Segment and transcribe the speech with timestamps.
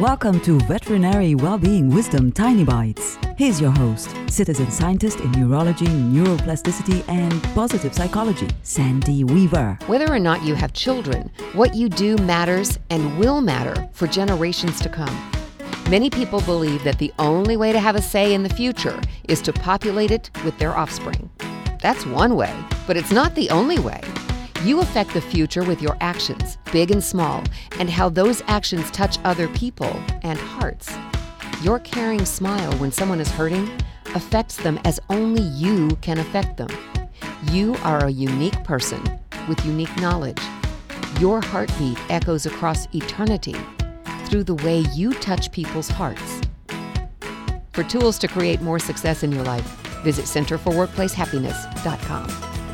[0.00, 3.16] Welcome to Veterinary Wellbeing Wisdom Tiny Bites.
[3.38, 9.78] Here's your host, citizen scientist in neurology, neuroplasticity, and positive psychology, Sandy Weaver.
[9.86, 14.80] Whether or not you have children, what you do matters and will matter for generations
[14.80, 15.32] to come.
[15.88, 19.40] Many people believe that the only way to have a say in the future is
[19.40, 21.30] to populate it with their offspring.
[21.80, 22.54] That's one way,
[22.86, 24.02] but it's not the only way.
[24.62, 27.44] You affect the future with your actions, big and small,
[27.78, 30.90] and how those actions touch other people and hearts.
[31.62, 33.70] Your caring smile when someone is hurting
[34.14, 36.70] affects them as only you can affect them.
[37.52, 39.02] You are a unique person
[39.48, 40.42] with unique knowledge.
[41.20, 43.54] Your heartbeat echoes across eternity
[44.26, 46.42] through the way you touch people's hearts.
[47.72, 49.66] For tools to create more success in your life,
[50.02, 52.55] visit centerforworkplacehappiness.com.